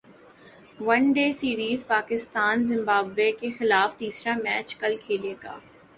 [0.85, 5.55] one day سیریزپاکستان Zimbabwe کیخلاف تیسرا match کل کھیلے گا